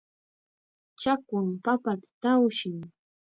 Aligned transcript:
Chakwam 1.01 1.47
papata 1.63 2.07
tawshin. 2.21 2.77